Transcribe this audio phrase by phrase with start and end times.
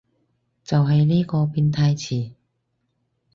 [0.63, 2.31] 就係呢個變態詞